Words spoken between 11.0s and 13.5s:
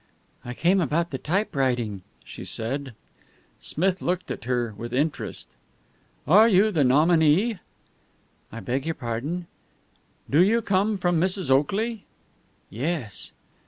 Mrs. Oakley?" "Yes."